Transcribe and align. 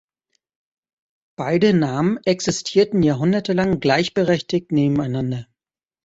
Beide 1.37 1.73
Namen 1.75 2.17
existierten 2.25 3.03
jahrhundertelang 3.03 3.79
gleichberechtigt 3.79 4.71
nebeneinander. 4.71 5.45